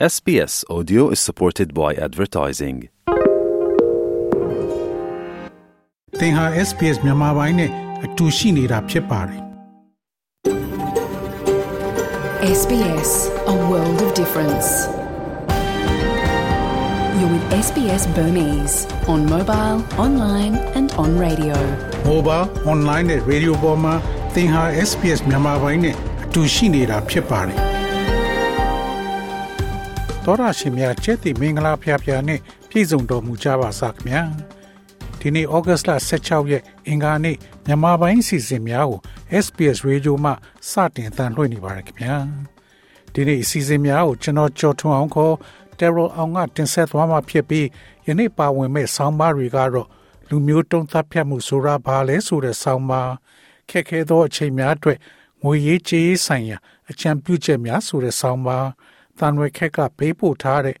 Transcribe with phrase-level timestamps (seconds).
[0.00, 2.76] SBS Audio is supported by advertising.
[6.20, 7.70] သင်ဟာ SPS မြန်မာပိုင်းနဲ့
[8.04, 9.40] အတူရှိနေတာဖြစ်ပါတယ်
[12.60, 13.10] SBS,
[13.54, 14.68] a world of difference.
[17.18, 18.76] You're with SBS Burmese
[19.12, 23.94] on mobile, online, and on radio. ။ Mobile, online နဲ့ radio ပေါ်မှာ
[24.34, 27.60] သင်ဟာ SPS မြန်မာပိုင်းနဲ့အတူရှိနေတာဖြစ်ပါတယ်။
[30.26, 34.22] သောရရှိမြတ်ကျက်တိမင်္ဂလာဖျားဖျားနဲ့ပြည့်စုံတော်မူကြပါစားခင်ဗျာ။
[35.20, 37.36] ဒီနေ့ဩဂတ်စ်လ16ရက်အင်္ဂါနေ့
[37.66, 39.00] မြန်မာပိုင်းစီစဉ်များကို
[39.44, 40.30] SPS Radio မှ
[40.70, 42.14] စတင်အသံလွှင့်နေပါရခင်ဗျာ။
[43.14, 45.34] ဒီနေ့အစီအစဉ်များကိုကျွန်တော်ကြော်ထွန်းအောင်ခေါ်
[45.78, 47.66] Terrell အောင်ကတင်ဆက်သွားမှာဖြစ်ပြီး
[48.06, 49.88] ယနေ့ပါဝင်မဲ့ဆောင်းပါးတွေကတော့
[50.28, 53.12] လူမျိုးတုံးသတ်ဖြတ်မှုဆိုတာဘာလဲဆိုတဲ့ဆောင်းပါး
[53.70, 54.98] ခက်ခဲသောအချိန်များအတွက်
[55.42, 56.58] ငွေရေးကြေးရေးဆိုင်ရာ
[56.90, 58.66] အကြံပြုချက်များဆိုတဲ့ဆောင်းပါး
[59.18, 60.76] တန်ရွယ်ခက်ကပေးပို့ထားတဲ့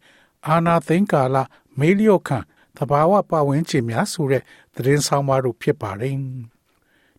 [0.48, 1.36] အာနာသိန်းကာလ
[1.78, 2.38] မေးလျော့ခံ
[2.76, 4.42] သဘာဝပတ်ဝန်းကျင်များဆိုတဲ့
[4.74, 6.16] သတင်းဆောင်ပါတို့ဖြစ်ပါတယ်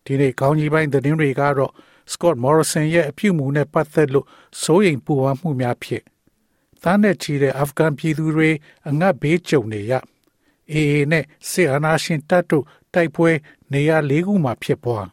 [0.05, 1.73] ဒီနေ့ကောင်းကြီးပိုင်းသတင်းတွေကတော့
[2.11, 4.27] Scott Morrison ရဲ့အပြုအမူနဲ့ပတ်သက်လို့
[4.61, 6.03] စိုးရိမ်ပူပန်မှုများဖြစ်
[6.83, 8.50] သားနဲ့ချီတဲ့အာဖဂန်ပြည်သူတွေ
[8.89, 9.94] အငတ်ဘေးကြုံနေရ
[10.72, 13.31] အေအေနဲ့စစ်အာဏာရှင်တပ်တို့တိုက်ပွဲ
[13.73, 15.05] နေရာ၄ခုမှာဖြစ်ပွား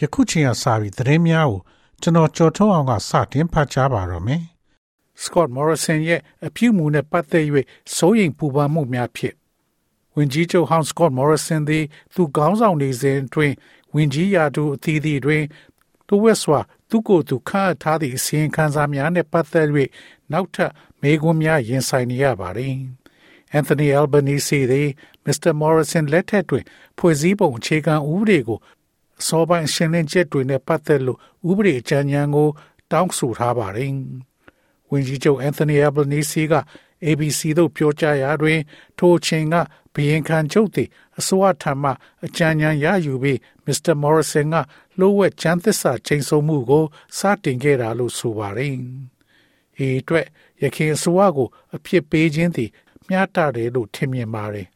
[0.00, 1.60] ယခုချိန်ကစပြီးသတင်းများကို
[2.02, 4.42] ကျွန်တော်ကြော်ထုတ်အောင်ကစတင်ဖတ်ကြားပါတော့မယ်။
[5.22, 7.44] Scott Morrison ရဲ့အပြုအမူနဲ့ပတ်သက်၍
[7.94, 9.34] စိုးရိမ်ပူပန်မှုများဖြစ်
[10.14, 13.52] ဝင်ကြီးချုပ်ဟောင်း Scott Morrison သည်သူခေါင်းဆောင်နေစဉ်တွင်
[13.94, 15.44] ဝင်ကြီးရာထူးအသီးသီးတွင်
[16.08, 19.68] သူဝက်စွာသူကိုယ်သူခန့်အပ်ထားသည့်အစီရင်ခံစာများနှင့်ပတ်သက်၍
[20.32, 22.74] နောက်ထပ်မေးခွန်းများရင်ဆိုင်နေရပါသည်။
[23.58, 24.88] Anthony Albanese သည်
[25.24, 25.52] Mr.
[25.60, 26.64] Morrison လက်ထက်တွင်
[26.98, 28.58] ဖွဲ့စည်းပုံအခြေခံဥပဒေကို
[29.20, 31.18] အစောပိုင်းရှင်းလင်းချက်တွေနဲ့ပတ်သက်လို့
[31.50, 32.48] ဥပဒေအကြံဉာဏ်ကို
[32.92, 33.92] တောင်းဆိုထားပါတယ်။
[34.90, 36.54] ဝန်ကြီးချုပ်အန်သိုနီအဘလနီစီက
[37.04, 38.58] ABC သို့ပြောကြားရာတွင်
[38.98, 39.54] ထိုအချိန်က
[39.94, 41.90] ဘယင်ခံချုပ်သည်အစိုးရထံမှ
[42.24, 44.54] အကြံဉာဏ်ရယူပြီးမစ္စတာမော်ရဆန်က
[44.98, 46.84] လိုဝက်ချမ်းသစ္စာချိန်ဆမှုကို
[47.18, 48.74] စတင်ခဲ့တာလို့ဆိုပါတယ်။
[49.86, 50.26] ဤအတွက်
[50.62, 52.70] ရခင်အစိုးရကိုအဖြစ်ပေးခြင်းသည်
[53.08, 54.66] မျှတတယ်လို့ထင်မြင်ပါတယ်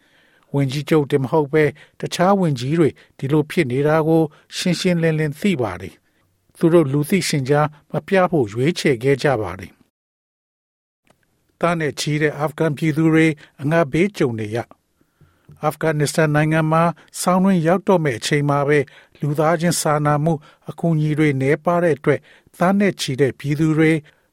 [0.54, 1.64] ဝင်ကြီးချုပ်တင်မဟုတ်ပဲ
[2.00, 4.22] တခြားဝင်ကြီးတွေဒီလိုဖြစ်နေတာကို
[4.56, 5.94] ရှင်းရှင်းလင်းလင်းသိပါတယ်။
[6.58, 9.72] သူတို့လူသိရှင်ကြားမပြဖို့ရွေးချယ်ခဲ့ကြပါတယ်။
[11.60, 13.26] တာနဲ့ချီတဲ့အာဖဂန်ပြည်သူတွေ
[13.62, 14.58] အငတ်ဘေးကြုံနေရ
[15.64, 16.82] အာဖဂန်နစ္စတန်နိုင်ငံမှာ
[17.20, 18.78] ဆောင်းတွင်ရောက်တော့မဲ့အချိန်မှာပဲ
[19.20, 20.32] လူသားချင်းစာနာမှု
[20.70, 22.20] အကူအညီတွေနေပါတဲ့အတွက်
[22.58, 23.92] သားနဲ့ချီတဲ့ပြည်သူတွေ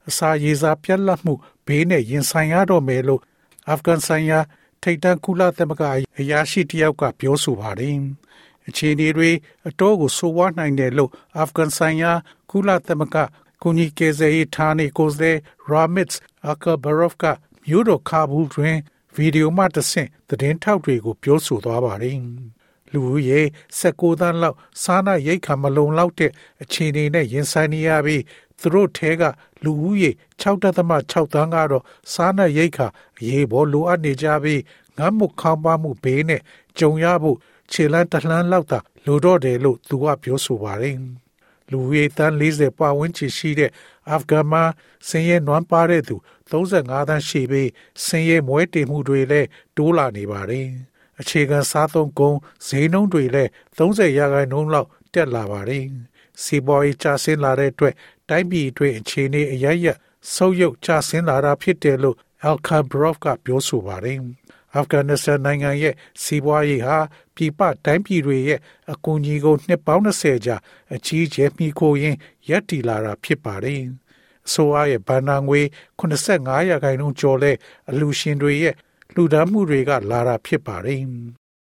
[0.10, 1.34] အစာရေစာပြတ်လတ်မှု
[1.66, 3.22] ဘေးနဲ့ရင်ဆိုင်ရတော့မယ်လို့
[3.70, 4.40] အာဖဂန်ဆိုင်ရာ
[4.84, 5.84] ထိတ်တန့်ကုလသမဂ္ဂ
[6.20, 7.96] အရာရှိတယောက်ကပြောဆိုပါတယ်။
[8.68, 9.32] အခြေအနေတွေ
[9.68, 12.12] အတော့ကိုဆိုးဝါးနိုင်တယ်လို့အာဖဂန်ဆိုင်ရာ
[12.52, 13.18] ကုလသမဂ္ဂ
[13.64, 15.38] ကုညီကေဇေးဌာနေကိုယ်စား
[15.70, 16.10] ရာမစ်
[16.50, 17.26] အကာဘရော့ဖ်က
[17.66, 18.78] မြို့တော်ကာဘူးတွင်
[19.16, 22.18] ဗီဒီယိုမှတဆင့်သတင်းထောက်တွေကိုပြောဆိုသွားပါတယ်။
[22.92, 23.42] လူဦးရေ
[23.80, 26.32] 16သန်းလောက်စားနပ်ရိက္ခာမလုံလောက်တဲ့
[26.62, 28.24] အခြေအနေနဲ့ရင်ဆိုင်နေရပြီး
[28.62, 29.24] သူတို့ထဲက
[29.64, 30.10] လူဦးရေ
[30.42, 31.84] 6.6သန်းကတော့
[32.14, 32.88] စားနပ်ရိက္ခာ
[33.20, 34.62] အရေးပေါ်လိုအပ်နေကြပြီး
[34.98, 36.42] ငတ်မှုခေါင်းပါမှုဘေးနဲ့
[36.80, 37.38] ကြုံရဖို့
[37.72, 40.98] ခြေလန်းတလှမ်းလောက်သာလိုတော့တယ်လို့သူကပြောဆိုပါတယ်။
[41.72, 43.72] လူဦးရေတန်း40ပတ်ဝန်းကျင်ရှိတဲ့
[44.10, 44.64] အာဖဂန်မှာ
[45.08, 46.16] ဆင်းရဲနွမ်းပါတဲ့သူ
[46.50, 47.70] 35သန်းရှိပြီး
[48.06, 50.68] ဆင်းရဲမွဲတေမှုတွေလည်းတိုးလာနေပါတယ်။
[51.20, 52.38] အခြေခံစားသုံးကုန်
[52.68, 55.86] ဈေးနှုန်းတွေလည်း30ရာခိုင်နှုန်းလောက်တက်လာပါတယ်။
[56.44, 57.94] စီးပွားရေးကျဆင်းလာတဲ့အတွက်
[58.30, 59.88] တိုင်းပြည်အတွင်းအခြေအနေအရရ
[60.34, 62.18] ဆုပ်ယုပ်ကျဆင်းလာတာဖြစ်တယ်လို့
[62.50, 64.20] Al-Khabrov ကပြောဆိုပါတယ်။
[64.76, 66.98] အာဖဂန်နစ္စတန်နိုင်ငံရဲ့စီးပွားရေးဟာ
[67.36, 68.60] ပြည်ပတိုင်းပြည်တွေရဲ့
[68.92, 70.56] အကူအညီကိုနှစ်ပေါင်း20ကြာ
[70.96, 72.18] အကြီးအကျယ်မှီခိုရင်း
[72.50, 73.82] ရပ်တည်လာတာဖြစ်ပါတယ်။
[74.48, 75.62] အစိုးရရဲ့ဗန်နာငွေ
[76.00, 77.52] 85ရာခိုင်နှုန်းကျော်လဲ
[77.90, 78.76] အလူရှင်တွေရဲ့
[79.16, 81.02] လူဒန်းမှုတွေကလာတာဖြစ်ပါတယ်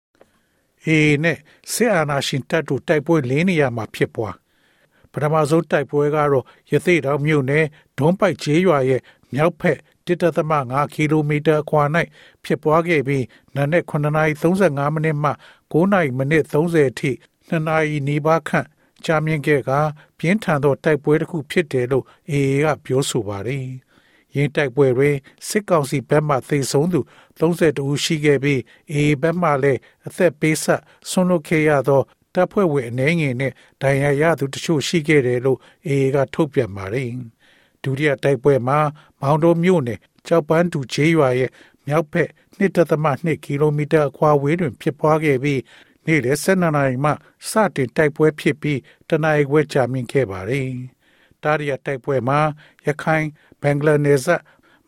[0.86, 1.38] ။အေးနဲ့
[1.74, 4.36] စစ်အာဏာရှင်တပ်တို့တိုက်ပွဲလင်းနေရမှာဖြစ်ပွား
[5.14, 7.66] ပထမဆုံးတိုက်ပွဲကတော့ရသေ့တောင်မြို့နယ်
[7.98, 9.02] ဒွန်ပိုက်ကျေးရွာရဲ့
[9.34, 11.84] မြောက်ဖက်1.5ကီလိုမီတာအကွာ၌
[12.44, 13.26] ဖြစ်ပွားခဲ့ပြီး
[13.56, 15.32] နနက်9:35မိနစ်မှ
[15.74, 17.12] 9:30မိနစ်30အထိ
[17.48, 18.68] 2နာရီနီးပါးခန့်
[19.06, 19.72] ကြာမြင့်ခဲ့က
[20.18, 23.66] ပြင်းထန်သောတိုက်ပွဲတစ်ခုဖြစ်တယ်လို့အေအေကပြောဆိုပါတယ်။
[24.36, 25.16] ရင်းတိုက်ပွဲတွင်
[25.48, 27.00] စစ်ကောင်စီဘက်မှသေဆုံးသူ
[27.40, 32.02] 32ဦးရှိခဲ့ပြီးအေအေဘက်မှလည်းအသက်ပေးဆက်ဆွန့်လွတ်ခဲ့ရသော
[32.34, 37.10] တပ်ဖွဲ့ဝင်အနေငယ်နဲ့ဒဏ်ရာရသူတချို့ရှိခဲ့တယ်လို့အေအေကထုတ်ပြန်ပါတယ်။
[37.84, 38.80] ဒုတိယတိုက်ပွဲမှာ
[39.22, 41.52] မောင်တော်မြို့နယ်ကြောက်ပန်းတူချေးရွာရဲ့
[41.88, 42.30] မြောက်ဘက်
[42.60, 45.62] 1.2ကီလိုမီတာအကွာဝေးတွင်ဖြစ်ပွားခဲ့ပြီး
[46.06, 47.12] နေ့လယ်12နာရီမှ
[47.50, 48.80] စတင်တိုက်ပွဲဖြစ်ပြီး
[49.10, 50.70] တနအီခွဲကြာမြင့်ခဲ့ပါတယ်။
[51.44, 52.40] တာရီယာတိုက်ပွဲမှာ
[52.86, 53.26] ရခိုင်
[53.62, 54.42] ဘင်္ဂလားနယ်စပ်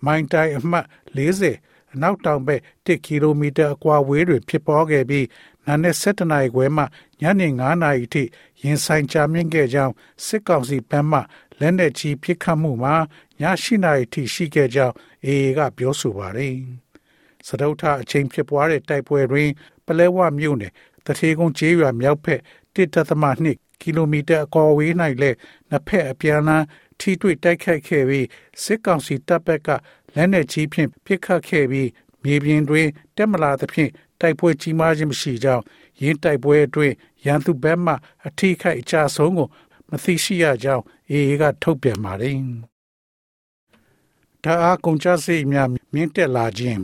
[0.05, 0.85] မိုင်းတိုင်းအမှတ်
[1.17, 5.25] 40 အနောက်တောင်ဘက်1ကီလိုမီတာအကွာဝေးတွင်ဖြစ်ပွားခဲ့ပြီး
[5.65, 6.83] နာနဲ့7နာရီခွဲမှ
[7.21, 8.23] ညနေ9နာရီထိ
[8.61, 9.93] ရင်ဆိုင်ကြာမြင့်ခဲ့ကြောင်း
[10.25, 11.19] စစ်ကောင်စီဘက်မှ
[11.59, 12.95] လက်နက်ကြီးပစ်ခတ်မှုမှာ
[13.41, 14.93] ည8နာရီထိရှိခဲ့ကြောင်း
[15.25, 16.55] အေအေကပြောဆိုပါတယ်။
[17.47, 19.49] စတုထအချိန်ဖြစ်ပွားတဲ့တိုက်ပွဲတွင်
[19.85, 20.73] ပလဲဝမြို့နယ်
[21.05, 22.39] တထေကုန်းကျေးရွာမြောက်ဘက်
[22.75, 25.37] 1.2ကီလိုမီတာအကွာဝေး၌လည်း
[25.69, 26.63] နှစ်ဖက်အပြန်အလှန်
[26.99, 28.27] ထိတွေ့တိုက်ခိုက်ခဲ့ပြီး
[28.63, 29.69] စစ်ကောင်စီတပ်ဘက်က
[30.15, 31.89] လက်နက်ကြီးဖြင့်ပစ်ခတ်ခဲ့ပြီး
[32.23, 35.63] မြေပြင်တွင်တက်မလာသဖြင့်တိုက်ပွဲကြီးမားခြင်းမရှိကြောင်း
[36.01, 37.93] ရင်းတိုက်ပွဲအတွင်းရန်သူဘက်မှ
[38.27, 39.47] အထိခိုက်အကြဆုံးကို
[39.89, 42.35] မသိရှိရကြောင်းအေအေကထုတ်ပြန်ပါတယ်။
[44.43, 46.81] ဒါအားကုန်ကြစိတ်များမြင့်တက်လာခြင်း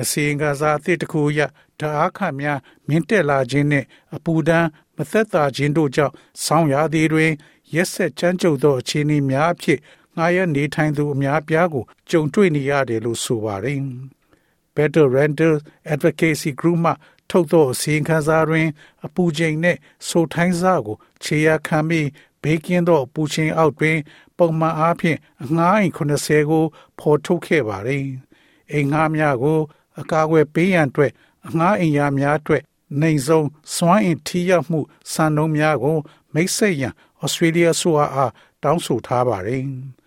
[0.00, 1.40] အစီရင်ခံစာအသစ်တစ်ခုအရ
[1.80, 2.58] ဓာအားခများ
[2.88, 4.66] မြင့်တက်လာခြင်းနှင့်အပူဒဏ်
[4.96, 6.14] မသက်သာခြင်းတို့ကြောင့်
[6.44, 7.32] ဆောင်းရာသီတွင်
[7.74, 9.78] ရက်ဆက်ချမ်းကြုတ်သောအခြေအနေများအဖြစ်
[10.18, 13.80] ငှားရနေထိုင်သူအများပြားကိုကြုံတွေ့နေရတယ်လို့ဆိုပါတယ်။
[14.74, 15.54] Better Rental
[15.92, 16.92] Advocacy Group မှ
[17.30, 18.66] ထုတ်သောအစီရင်ခံစာတွင်
[19.06, 19.78] အပူချိန်နှင့်
[20.08, 22.08] ဆိုထိုင်းစားကိုခြေရာခံပြီး
[22.42, 23.98] ဘေးကင်းသောအပူချိန်အောက်တွင်
[24.38, 26.64] ပုံမှန်အားဖြင့်အငှားအိမ်80ကို
[26.98, 28.04] ဖော်ထုတ်ခဲ့ပါတယ်။
[28.72, 29.58] အိမ်ငှားများကို
[30.00, 31.12] အကာအကွယ်ပေးရန်အတွက်
[31.46, 32.62] အငှားအိမ်ယာများအတွက်
[33.00, 34.80] နိုင်ဆုံးစွမ်းအင်ထိရောက်မှု
[35.12, 35.98] စံနှုန်းများကို
[36.34, 38.32] မိတ်ဆက်ရန်ဩစတြေးလျဆိုအား
[38.62, 39.64] တောင်းဆိုထားပါတယ်။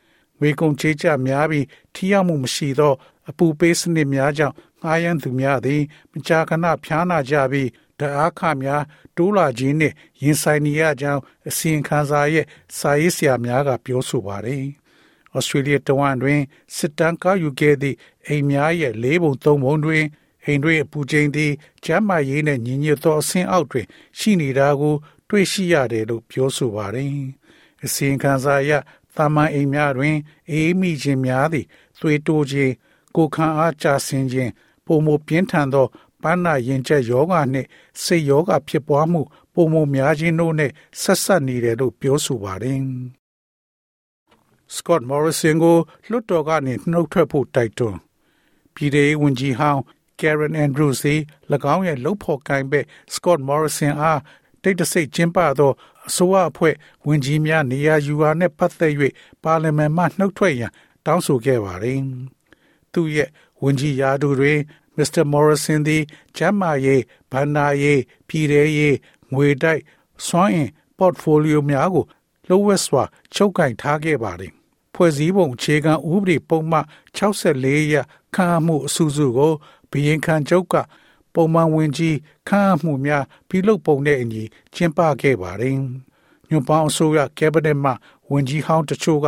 [0.41, 2.93] ငွေကုန်ကြေးကျများပြီးထိရောက်မှုမရှိသော
[3.29, 8.83] အပူပေးစနစ်များကြောင့်ငှားရမ်းသူများသည်မကြာခဏဖျားနာကြပြီးဓာတ်အားခများ
[9.17, 12.45] တိုးလာခြင်းနှင့်ရင်ဆိုင်နေရကြောင်းအစီရင်ခံစာရဲ့
[12.77, 14.65] စာရေးဆရာများကပြောဆိုပါတယ်။
[15.35, 16.41] ဩစတြေးလျတဝန်တွင်
[16.75, 17.97] စစ်တမ်းကောက်ယူခဲ့သည့်
[18.27, 20.05] အိမ်များရဲ့၄ပုံ၃ပုံတွင်
[20.45, 21.51] အိမ်တွင်အပူချိန်သည်
[21.85, 23.85] ကျန်းမာရေးနှင့်ညီညွတ်သောအဆင့်အောက်တွင်
[24.17, 24.95] ရှိနေတာကို
[25.29, 27.15] တွေ့ရှိရတယ်လို့ပြောဆိုပါတယ်။
[27.85, 28.71] အစီရင်ခံစာအရ
[29.15, 30.15] သာမန်အိမ်များတွင်
[30.51, 31.65] အေးမိခြင်းများသည်
[31.99, 32.73] သွေးတိုးခြင်း
[33.15, 34.51] ကိုခံအားကျဆင်းခြင်း
[34.85, 35.85] ပုံမပြင်းထန်သော
[36.21, 37.67] ပန်းနာရင်ကျက်ယောဂနှင့်
[38.03, 39.21] စိတ်ယောဂဖြစ်ပွားမှု
[39.53, 42.79] ပုံမများခြင်းတို့နှင့်ဆက်ဆက်နေတယ်လို့ပြောဆိုပါတယ်။
[44.75, 45.77] Scott Morrison ကို
[46.09, 47.99] လွှတ်တော်ကနေနှုတ်ထွက်ဖို့တိုက်တွန်း
[48.75, 49.81] ပြည်ထောင်ဝန်ကြီးဟောင်း
[50.19, 51.21] Karen Andrews သည်၎
[51.73, 54.19] င်းရဲ့လှုပ်ဖော်ကိုင်ဘက် Scott Morrison အား
[54.63, 55.71] တိတ်တဆိတ်ကျင်းပသော
[56.07, 56.75] အစိုးရအဖွဲ့
[57.07, 58.93] ဝန်ကြီးများနေရာယူရာနှင့်ပတ်သက်၍
[59.43, 60.71] ပါလီမန်မှနှုတ်ထွက်ရန်
[61.05, 61.99] တောင်းဆိုခဲ့ပါသည်။
[62.93, 63.29] သူရဲ့
[63.63, 64.59] ဝန်ကြီးရာထူးတွင်
[64.97, 65.23] Mr.
[65.33, 66.03] Morrison သည်
[66.37, 66.99] ကျမ်းမာရေး၊
[67.31, 68.97] ဘဏ္ဍာရေး၊ပြည်ထရေး
[69.33, 69.81] ငွေတိုက်
[70.27, 72.05] စွမ်းအင် portfolio များကို
[72.47, 73.03] လှုပ်ဝက်စွာ
[73.33, 74.53] ချုပ်ကင်ထားခဲ့ပါသည်။
[74.93, 76.79] ဖွဲ့စည်းပုံအခြေခံဥပဒေပုံမှ
[77.17, 77.95] 64ရ
[78.35, 79.53] ခံမှုအစုစုကို
[79.91, 80.75] ဘီရင်ခံချုပ်က
[81.33, 82.17] ပုံမှန်ဝင်ကြီး
[82.47, 84.43] ခန့်အပ်မှုများပြုလုပ်ပုံနဲ့အညီ
[84.73, 85.75] ကျင်းပခဲ့ပါတယ်။
[86.49, 87.91] ညွန်ပေါင်းအစိုးရကက်ဘိနက်မှ
[88.31, 89.27] ဝန်ကြီးဟောင်းတချို့က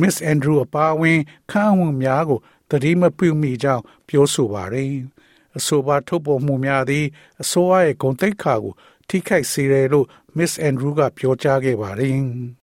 [0.00, 1.18] Miss Andrew အပါအဝင်
[1.50, 2.40] ခန့်အပ်မှုများကို
[2.70, 4.92] တတိမပြုမိကြောင်းပြောဆိုပါတယ်။
[5.56, 7.06] အဆိုပါထုတ်ပေါ်မှုများသည်
[7.42, 8.74] အစိုးရရဲ့ဂုဏ်သိက္ခာကို
[9.08, 10.06] ထိခိုက်စေတယ်လို့
[10.36, 12.18] Miss Andrew ကပြောကြားခဲ့ပါတယ်။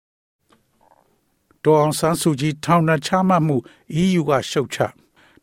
[1.64, 3.58] ဒေါအောင်ဆန်းစုကြည်ထောင်ဒဏ်ချမှတ်မှု
[4.02, 4.78] EU ကရှုတ်ချ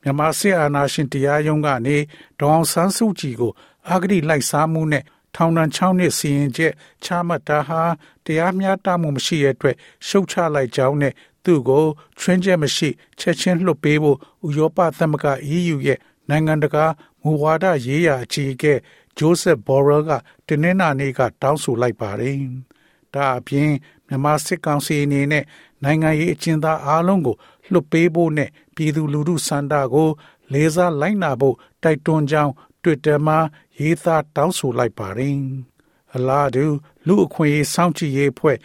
[0.02, 1.96] မြန်မာစစ်အာဏာရှင်တရားရုံးကနေ
[2.38, 3.52] ဒေါအောင်ဆန်းစုကြည်ကို
[3.88, 5.04] အာဂတိလိုက်စားမှုနဲ့
[5.34, 6.72] ထောင်ဒဏ်6နှစ်စီရင်ချက်
[7.04, 7.82] ချမှတ်တာဟာ
[8.24, 11.12] တရားမျှတမှုမရှိတဲ့အတွက်ရှုတ်ချလိုက်ကြောင်းနဲ့
[11.44, 11.84] သူ့ကို
[12.18, 12.88] ချွင်းချက်မရှိ
[13.20, 16.84] ချက်ချင်းလွှတ်ပေးဖို့ဥရောပသမဂ္ဂ EU ရဲ့နိုင်ငံတကာ
[17.22, 18.74] မူဝါဒရေးရာအကြီးအကဲ
[19.18, 20.10] ဂျိုးဆက်ဘော်ရယ်က
[20.46, 22.36] တင်းနှနာနေ့ကတောင်းဆိုလိုက်ပါတယ်။
[23.14, 23.70] ဒါအပြင်
[24.12, 25.44] မြန်မာစစ်ကောင်စီအနေနဲ့
[25.84, 27.36] နိုင်ငံရေးအကျဉ်းသားအားလုံးကို
[27.72, 30.10] လွတ်ပေးဖို့နဲ့ပြည်သူလူထုစန္ဒကို
[30.52, 32.52] လေးစားလိုက်နာဖို့တိုက်တွန်းကြောင်း
[32.82, 33.38] Twitter မှာ
[33.80, 35.36] ရေးသားတောင်းဆိုလိုက်ပါတယ်။
[36.14, 36.64] အလားတူ
[37.06, 38.56] လူအခွင့်အရေးစောင့်ကြည့်ရေးအဖွဲ့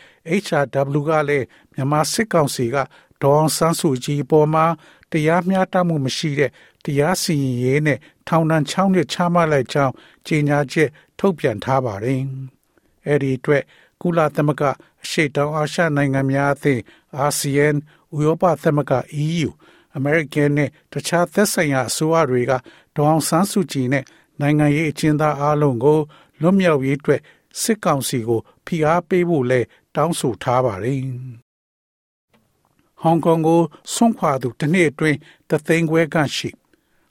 [0.43, 2.77] HRW ကလည်းမြန်မာစစ်ကောင်စီက
[3.21, 4.65] ဒေါအောင်ဆန်းစုကြည်ပေါ်မှာ
[5.11, 6.51] တရားမျှတမှုမရှိတဲ့
[6.85, 9.93] တရားစီရင်ရေးနဲ့ထောင်ဒဏ်6နှစ်ချမှတ်လိုက်ကြောင်း
[10.27, 10.89] ကြေညာချက်
[11.19, 12.21] ထုတ်ပြန်ထားပါတယ်။
[13.07, 13.63] အဲဒီအတွက်
[14.01, 14.63] ကုလသမဂ္ဂ
[15.03, 16.81] အရှေ့တောင်အာရှနိုင်ငံများအသင်း
[17.25, 17.75] ASEAN
[18.15, 19.49] ဥရောပသမဂ္ဂ EU
[19.95, 22.51] အမေရိကန်နဲ့တခြားသက်ဆိုင်ရာအစိုးရတွေက
[22.95, 24.03] ဒေါအောင်ဆန်းစုကြည်နဲ့
[24.41, 25.99] နိုင်ငံရေးအကျဉ်းသားအလုံးကို
[26.41, 27.21] လွတ်မြောက်ရေးအတွက်
[27.61, 29.59] စစ်ကောင်စီကိုဖိအားပေးဖို့လဲ
[29.95, 31.01] တောင်းဆိုထားပါတယ်။
[33.01, 33.61] ဟောင်ကောင်ကို
[33.93, 35.17] ဆွန့်ခွာသူတစ်နှစ်အတွင်း
[35.49, 36.49] တသိန်းခွဲခန့်ရှိ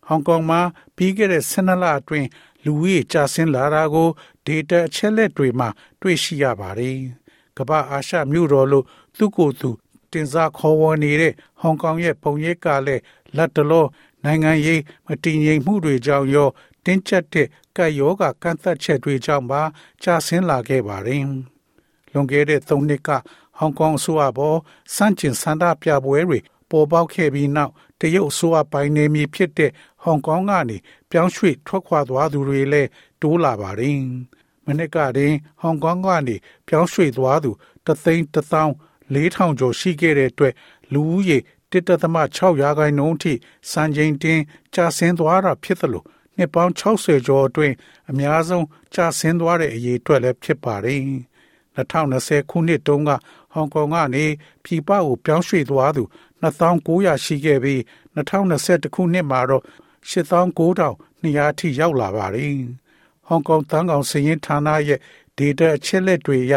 [0.07, 0.61] ဟောင်ကောင်မှာ
[0.97, 2.29] ပြီးခဲ့တဲ့12လအတွင်း
[2.65, 4.09] လူဦးရေကျဆင်းလာတာကို
[4.47, 5.69] ဒေတာအချက်လက်တွေမှာ
[6.01, 6.97] တွေ့ရှိရပါတယ်။
[7.59, 8.85] ကမ္ဘာအာရှမြို့တော်လို့
[9.17, 9.71] သူ့ကိုယ်သူ
[10.13, 13.03] တင်စားခေါ်ဝေါ်နေတဲ့ဟောင်ကောင်ရဲ့ပုံရိပ်ကလည်း
[13.37, 13.87] လက်တလော
[14.25, 16.49] နိုင်ငံရေးမတည်ငြိမ်မှုတွေကြောင့်ရော
[16.85, 19.63] တင်းကျပ်တဲ့ကပ်ရောဂါကန့်သတ်ချက်တွေကြောင့်ပါ
[20.03, 21.23] ကြာဆင်းလာခဲ့ပါတယ်။
[22.13, 23.11] လွန်ခဲ့တဲ့၃နှစ်က
[23.59, 24.59] ဟောင်ကောင်အစိုးရပေါ်
[24.95, 26.39] စန့်ကျင်ဆန္ဒပြပွဲတွေ
[26.71, 29.71] ပေါ်ပေါက်ခဲ့ပြီးနောက်တရုတ်အစိုးရပိုင်နေမည်ဖြစ်တဲ့
[30.03, 30.77] ဟောင်ကောင်ကနေ
[31.11, 32.89] ပြောင်းရွှေ့ထွက်ခွာသွားသူတွေလည်း
[33.23, 34.01] တိုးလာပါတယ်။
[34.67, 37.51] မနစ်ကတည်းဟောင်ကောင်ကနေပြောင်းရွှေ့သွားသူ
[37.87, 38.73] တသိန်းတသောင်း
[39.15, 40.55] ၄ထောင်ကျော်ရှိခဲ့တဲ့အတွက်
[40.93, 41.39] လူဦးရေ
[41.73, 43.33] 1.6ရာခိုင်နှုန်းထိ
[43.71, 44.41] စံချိန်တင်
[44.75, 46.05] ကျဆင်းသွားတာဖြစ်သလို
[46.37, 47.75] နှစ်ပေါင်း60ကျော်အတွင်း
[48.11, 51.01] အများဆုံးကျဆင်းသွားတဲ့အရေးအတွက်လည်းဖြစ်ပါတယ်။
[51.77, 53.11] 2020ခုနှစ်တုန်းက
[53.53, 54.25] ဟောင်ကောင်ကနေ
[54.65, 56.03] ပြည်ပကိုပြောင်းရွှေ့သွားသူ
[56.43, 57.81] 2900ရှိခဲ့ပြီး
[58.17, 59.63] 2021ခုနှစ်မှာတော့
[60.11, 62.55] 8900ထိရောက်လာပါတယ်။
[63.27, 65.01] ဟောင်ကောင်တန်းကောင်စရင်ဌာနရဲ့
[65.39, 66.55] ဒေတာအချက်လက်တွေအရ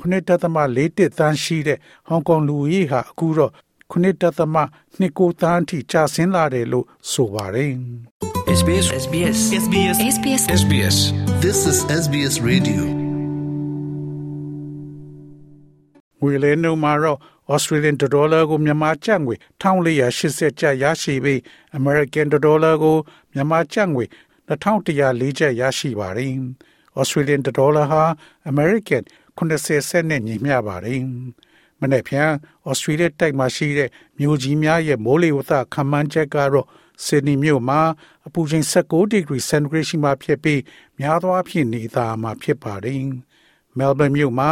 [0.00, 3.52] 9.41သန်းရှိတဲ့ဟောင်ကောင်လူဦးရေဟာအခုတော့
[3.92, 4.22] 9.29
[5.40, 7.72] သန်းအထိကျဆင်းလာတယ်လို့ဆိုပါတယ်
[8.58, 10.96] SBS SBS SBS SBS SBS
[11.44, 12.82] This is SBS Radio.
[16.20, 17.18] ငွေလဲနှုန်းမှာတော့
[17.54, 21.38] Australian dollar ကိုမြန်မာကျပ်ငွေ1480ကျပ်ရရှိပြီး
[21.78, 22.96] American dollar ကို
[23.32, 24.04] မြန်မာကျပ်ငွေ
[24.48, 26.34] 2104ကျပ်ရရှိပါတယ်။
[27.00, 28.04] Australian dollar ဟာ
[28.50, 29.02] American
[29.38, 31.00] 80စက်နဲ့ညီမျှပါတယ်။
[31.80, 32.30] မနေ့ဖြန်
[32.70, 36.66] Australia တိုက်မှာရှိတဲ့မြို့ကြီးများရဲ့မိုးလေဝသခန့်မှန်းချက်ကတော့
[37.04, 37.80] Sydney မြို့မှာ
[38.26, 40.60] အပူချိန်16 degree centigrade ရှိမှဖြစ်ပြီး
[40.98, 43.02] များသောအားဖြင့်နေသားမှာဖြစ်ပါတယ်။
[43.78, 44.50] Melbourne မြို့မှာ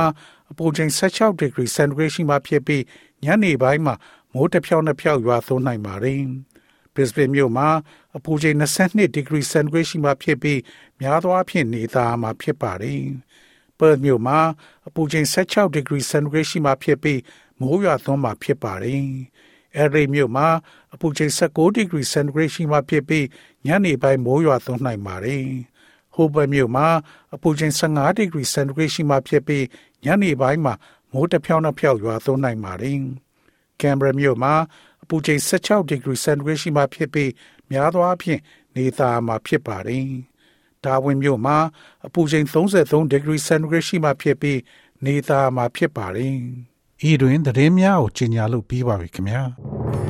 [0.51, 2.83] အပူချိန်16 degree centigrade ရှိမှဖြစ်ပြီး
[3.25, 3.95] ညနေပိုင်းမှာ
[4.33, 6.23] မိုးတစ်ဖြောင်းတစ်ဖြောင်းရွာသွန်းနိုင်ပါတယ်။
[6.95, 7.69] Brisbane မြို့မှာ
[8.17, 10.61] အပူချိန်22 degree centigrade ရှိမှဖြစ်ပြီး
[11.01, 13.03] များသောအားဖြင့်နေသားမှာဖြစ်ပါတယ်။
[13.79, 14.39] Perth မြို့မှာ
[14.87, 17.21] အပူချိန်16 degree centigrade ရှိမှဖြစ်ပြီး
[17.61, 19.05] မိုးရွာသွန်းမှာဖြစ်ပါတယ်။
[19.81, 20.49] Adelaide မြို့မှာ
[20.95, 23.27] အပူချိန်16 degree centigrade ရှိမှဖြစ်ပြီး
[23.67, 25.45] ညနေပိုင်းမိုးရွာသွန်းနိုင်ပါတယ်။
[26.15, 26.87] Hobart မြို့မှာ
[27.35, 29.65] အပူချိန်15 degree centigrade ရှိမှဖြစ်ပြီး
[30.05, 30.75] ညနေပိုင်းမှာ
[31.13, 33.01] မိုးတစ်ဖြောင်းတစ်ဖြောင်းရွာသွန်းနိုင်ပါတယ်။
[33.81, 34.55] Canberra မြို့မှာ
[35.03, 37.31] အပူချိန်16 degree centigrade ရှိမှဖြစ်ပြီး
[37.71, 38.41] များသောအားဖြင့်
[38.77, 40.07] နေသားမှာဖြစ်ပါတယ်။
[40.85, 41.59] ဒါဝင်မြို့မှာ
[42.07, 44.59] အပူချိန်33 degree centigrade ရှိမှဖြစ်ပြီး
[45.05, 46.37] နေသားမှာဖြစ်ပါတယ်။
[47.11, 49.43] ဤတွင်သတင်းများကိုကြီးညာလို့ပြီးပါပြီခင်ဗျာ။